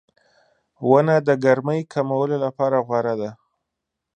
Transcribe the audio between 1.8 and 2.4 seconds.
کمولو